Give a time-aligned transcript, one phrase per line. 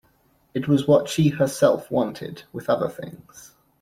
[0.55, 3.53] It was what she herself wanted— with other things.